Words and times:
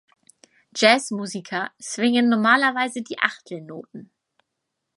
Jazzmusiker 0.75 1.73
swingen 1.79 2.27
normalerweise 2.27 3.03
die 3.03 3.19
Achtelnoten. 3.19 4.09